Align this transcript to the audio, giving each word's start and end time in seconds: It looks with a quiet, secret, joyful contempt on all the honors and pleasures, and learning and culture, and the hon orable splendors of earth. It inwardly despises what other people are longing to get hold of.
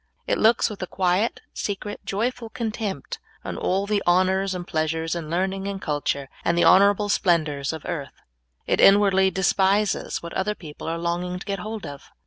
It 0.25 0.39
looks 0.39 0.67
with 0.67 0.81
a 0.81 0.87
quiet, 0.87 1.41
secret, 1.53 2.01
joyful 2.05 2.49
contempt 2.49 3.19
on 3.45 3.55
all 3.55 3.85
the 3.85 4.01
honors 4.07 4.55
and 4.55 4.65
pleasures, 4.67 5.13
and 5.13 5.29
learning 5.29 5.67
and 5.67 5.79
culture, 5.79 6.27
and 6.43 6.57
the 6.57 6.63
hon 6.65 6.81
orable 6.81 7.11
splendors 7.11 7.71
of 7.71 7.85
earth. 7.85 8.19
It 8.65 8.81
inwardly 8.81 9.29
despises 9.29 10.23
what 10.23 10.33
other 10.33 10.55
people 10.55 10.87
are 10.87 10.97
longing 10.97 11.37
to 11.37 11.45
get 11.45 11.59
hold 11.59 11.85
of. 11.85 12.09